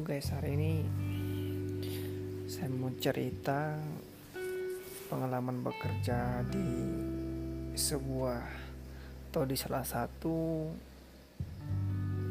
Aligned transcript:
guys, 0.00 0.32
hari 0.32 0.56
ini 0.56 0.72
saya 2.48 2.72
mau 2.72 2.88
cerita 2.96 3.76
pengalaman 5.12 5.60
bekerja 5.60 6.40
di 6.48 6.64
sebuah 7.76 8.40
atau 9.28 9.44
di 9.44 9.52
salah 9.52 9.84
satu 9.84 10.64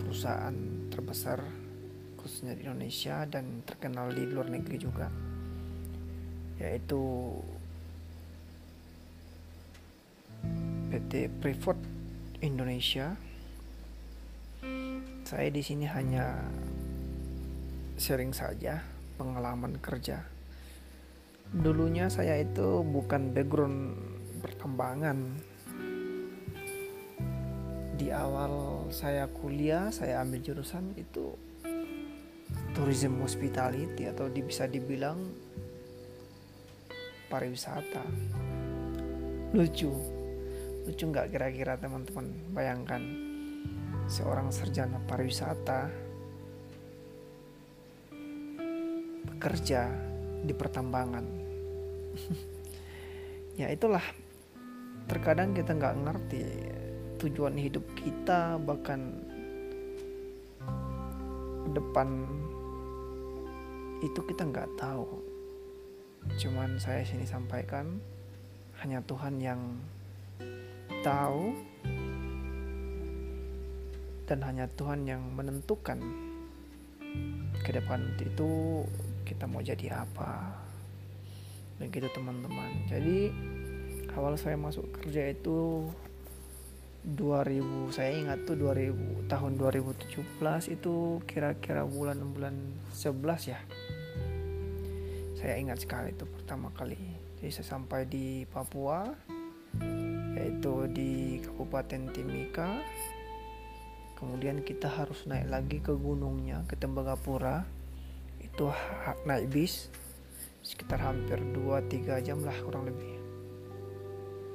perusahaan 0.00 0.56
terbesar 0.88 1.44
khususnya 2.16 2.56
di 2.56 2.64
Indonesia 2.64 3.28
dan 3.28 3.60
terkenal 3.68 4.16
di 4.16 4.24
luar 4.32 4.48
negeri 4.48 4.76
juga 4.80 5.12
yaitu 6.56 7.36
PT 10.88 11.28
Freeport 11.44 11.84
Indonesia. 12.40 13.12
Saya 15.28 15.52
di 15.52 15.60
sini 15.60 15.84
hanya 15.84 16.32
sharing 17.96 18.36
saja 18.36 18.84
pengalaman 19.16 19.80
kerja. 19.80 20.20
Dulunya 21.48 22.12
saya 22.12 22.36
itu 22.36 22.84
bukan 22.84 23.32
background 23.32 23.96
pertambangan. 24.44 25.18
Di 27.96 28.12
awal 28.12 28.86
saya 28.92 29.24
kuliah, 29.32 29.88
saya 29.88 30.20
ambil 30.20 30.44
jurusan 30.44 30.92
itu 31.00 31.32
tourism 32.76 33.24
hospitality 33.24 34.04
atau 34.04 34.28
bisa 34.28 34.68
dibilang 34.68 35.32
pariwisata. 37.32 38.04
Lucu, 39.56 39.88
lucu 40.84 41.04
nggak 41.08 41.32
kira-kira 41.32 41.80
teman-teman? 41.80 42.28
Bayangkan 42.52 43.00
seorang 44.12 44.52
sarjana 44.52 45.00
pariwisata 45.08 46.05
bekerja 49.26 49.90
di 50.46 50.54
pertambangan. 50.54 51.26
ya 53.60 53.68
itulah 53.72 54.02
terkadang 55.06 55.54
kita 55.54 55.74
nggak 55.74 55.96
ngerti 56.02 56.42
tujuan 57.22 57.56
hidup 57.56 57.84
kita 57.96 58.60
bahkan 58.60 59.22
depan 61.72 62.26
itu 64.04 64.20
kita 64.22 64.46
nggak 64.46 64.70
tahu. 64.78 65.06
Cuman 66.36 66.76
saya 66.76 67.06
sini 67.06 67.24
sampaikan 67.24 68.02
hanya 68.82 69.00
Tuhan 69.06 69.40
yang 69.40 69.60
tahu 71.00 71.54
dan 74.26 74.42
hanya 74.42 74.66
Tuhan 74.74 75.06
yang 75.06 75.22
menentukan 75.32 76.02
ke 77.62 77.70
depan 77.70 78.02
itu 78.18 78.82
kita 79.26 79.50
mau 79.50 79.58
jadi 79.58 80.06
apa. 80.06 80.54
Begitu 81.82 82.06
teman-teman. 82.14 82.86
Jadi 82.86 83.34
awal 84.14 84.38
saya 84.38 84.54
masuk 84.54 84.86
kerja 85.02 85.34
itu 85.34 85.90
2000 87.06 87.94
saya 87.94 88.18
ingat 88.18 88.42
tuh 88.50 88.58
2000 88.58 89.30
tahun 89.30 89.52
2017 89.58 90.74
itu 90.74 91.22
kira-kira 91.22 91.86
bulan-bulan 91.86 92.54
11 92.94 93.52
ya. 93.52 93.60
Saya 95.36 95.54
ingat 95.60 95.82
sekali 95.82 96.14
itu 96.14 96.26
pertama 96.26 96.72
kali. 96.74 96.98
Jadi 97.38 97.50
saya 97.52 97.76
sampai 97.76 98.08
di 98.08 98.42
Papua 98.48 99.06
yaitu 100.34 100.88
di 100.90 101.38
Kabupaten 101.44 102.10
Timika. 102.10 102.80
Kemudian 104.16 104.64
kita 104.64 104.88
harus 104.88 105.28
naik 105.28 105.46
lagi 105.52 105.78
ke 105.84 105.92
gunungnya 105.92 106.64
ke 106.64 106.72
Tembagapura 106.74 107.68
itu 108.56 108.72
naik 109.28 109.52
bis 109.52 109.92
sekitar 110.64 110.96
hampir 111.04 111.36
2-3 111.52 112.24
jam 112.24 112.40
lah 112.40 112.56
kurang 112.64 112.88
lebih. 112.88 113.20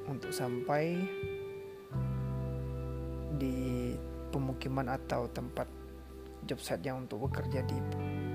Untuk 0.09 0.33
sampai 0.33 0.97
di 3.37 3.93
pemukiman 4.33 4.89
atau 4.89 5.29
tempat 5.29 5.69
job 6.49 6.57
site 6.57 6.81
yang 6.81 7.05
untuk 7.05 7.29
bekerja 7.29 7.61
di 7.61 7.77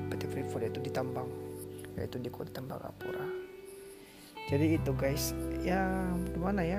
PT 0.06 0.22
Freeport 0.31 0.62
yaitu 0.71 0.78
di 0.78 0.94
tambang 0.94 1.26
yaitu 1.99 2.22
di 2.22 2.31
kota 2.31 2.62
Tembagapura 2.62 3.26
jadi 4.47 4.78
itu 4.78 4.94
guys 4.94 5.34
ya 5.66 5.82
gimana 6.31 6.62
ya? 6.62 6.78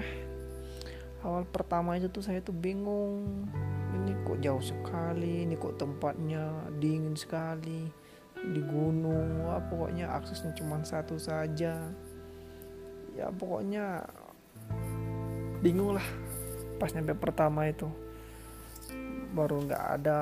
Awal 1.20 1.44
pertama 1.52 2.00
itu 2.00 2.08
tuh 2.08 2.24
saya 2.24 2.40
tuh 2.40 2.56
bingung 2.56 3.44
ini 3.92 4.16
kok 4.24 4.40
jauh 4.40 4.64
sekali 4.64 5.44
ini 5.44 5.60
kok 5.60 5.76
tempatnya 5.76 6.72
dingin 6.80 7.20
sekali 7.20 8.07
di 8.52 8.62
gunung 8.64 9.44
wah 9.44 9.60
pokoknya 9.68 10.12
aksesnya 10.16 10.56
cuma 10.56 10.80
satu 10.84 11.20
saja. 11.20 11.92
Ya 13.18 13.28
pokoknya 13.34 14.06
bingung 15.60 15.98
lah 15.98 16.06
pas 16.78 16.94
nyampe 16.94 17.18
pertama 17.18 17.68
itu. 17.68 17.90
Baru 19.34 19.66
nggak 19.66 19.84
ada 20.00 20.20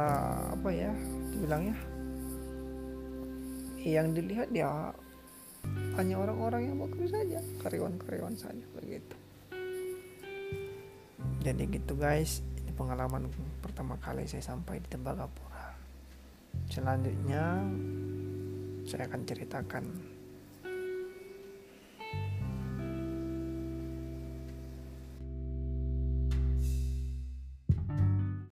apa 0.55 0.69
ya 0.73 0.91
dibilangnya. 1.35 1.77
Yang 3.85 4.07
dilihat 4.17 4.49
ya 4.49 4.95
hanya 5.95 6.15
orang-orang 6.19 6.71
yang 6.71 6.77
bekerja 6.81 7.21
saja 7.21 7.39
karyawan-karyawan 7.61 8.35
saja 8.37 8.65
begitu. 8.73 9.15
Jadi 11.45 11.63
gitu 11.69 11.93
guys 11.93 12.41
ini 12.57 12.73
pengalaman 12.73 13.29
pertama 13.61 14.01
kali 14.01 14.25
saya 14.25 14.41
sampai 14.41 14.81
di 14.81 14.89
Tembagapura. 14.89 15.77
Selanjutnya 16.73 17.61
saya 18.85 19.09
akan 19.09 19.21
ceritakan 19.25 20.14